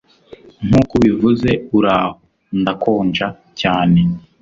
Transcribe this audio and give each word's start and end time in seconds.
nkuko 0.67 0.91
ubivuze, 0.99 1.49
uraho, 1.77 2.11
ndakonja 2.61 3.27
cyane 3.59 3.99